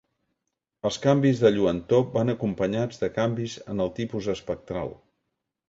Els 0.89 0.95
canvis 1.03 1.41
de 1.43 1.51
lluentor 1.57 2.01
van 2.17 2.33
acompanyats 2.35 3.03
de 3.05 3.11
canvis 3.21 3.61
en 3.75 3.87
el 3.89 3.95
tipus 4.01 4.33
espectral. 4.37 4.95